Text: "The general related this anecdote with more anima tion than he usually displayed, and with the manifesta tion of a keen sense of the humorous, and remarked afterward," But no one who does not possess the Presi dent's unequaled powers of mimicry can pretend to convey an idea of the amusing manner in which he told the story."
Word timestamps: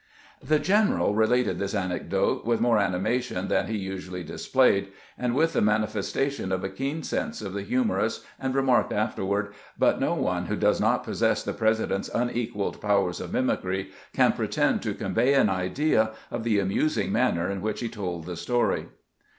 "The 0.51 0.57
general 0.57 1.13
related 1.13 1.59
this 1.59 1.75
anecdote 1.75 2.43
with 2.43 2.59
more 2.59 2.79
anima 2.79 3.21
tion 3.21 3.49
than 3.49 3.67
he 3.67 3.77
usually 3.77 4.23
displayed, 4.23 4.87
and 5.15 5.35
with 5.35 5.53
the 5.53 5.59
manifesta 5.61 6.31
tion 6.31 6.51
of 6.51 6.63
a 6.63 6.69
keen 6.69 7.03
sense 7.03 7.39
of 7.39 7.53
the 7.53 7.61
humorous, 7.61 8.25
and 8.39 8.55
remarked 8.55 8.91
afterward," 8.91 9.53
But 9.77 10.01
no 10.01 10.15
one 10.15 10.47
who 10.47 10.55
does 10.55 10.81
not 10.81 11.03
possess 11.03 11.43
the 11.43 11.53
Presi 11.53 11.87
dent's 11.87 12.09
unequaled 12.09 12.81
powers 12.81 13.21
of 13.21 13.31
mimicry 13.31 13.91
can 14.11 14.31
pretend 14.33 14.81
to 14.81 14.95
convey 14.95 15.35
an 15.35 15.49
idea 15.49 16.13
of 16.31 16.43
the 16.43 16.57
amusing 16.57 17.11
manner 17.11 17.47
in 17.51 17.61
which 17.61 17.81
he 17.81 17.87
told 17.87 18.25
the 18.25 18.35
story." 18.37 18.87